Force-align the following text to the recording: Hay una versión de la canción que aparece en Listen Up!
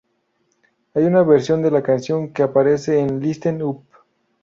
Hay 0.95 1.03
una 1.03 1.21
versión 1.21 1.61
de 1.61 1.69
la 1.69 1.83
canción 1.83 2.33
que 2.33 2.41
aparece 2.41 2.97
en 2.99 3.19
Listen 3.19 3.61
Up! 3.61 3.83